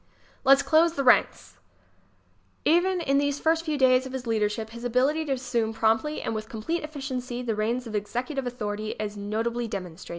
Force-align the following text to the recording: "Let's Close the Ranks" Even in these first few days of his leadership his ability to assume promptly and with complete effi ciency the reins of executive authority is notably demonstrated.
"Let's 0.43 0.63
Close 0.63 0.93
the 0.93 1.03
Ranks" 1.03 1.59
Even 2.65 3.01
in 3.01 3.19
these 3.19 3.39
first 3.39 3.63
few 3.63 3.77
days 3.77 4.07
of 4.07 4.13
his 4.13 4.25
leadership 4.25 4.71
his 4.71 4.83
ability 4.83 5.25
to 5.25 5.33
assume 5.33 5.73
promptly 5.73 6.23
and 6.23 6.33
with 6.33 6.49
complete 6.49 6.81
effi 6.81 7.01
ciency 7.01 7.45
the 7.45 7.53
reins 7.53 7.85
of 7.85 7.93
executive 7.93 8.47
authority 8.47 8.95
is 8.99 9.15
notably 9.15 9.67
demonstrated. 9.67 10.09